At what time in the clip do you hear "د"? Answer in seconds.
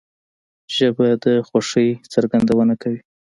1.23-1.25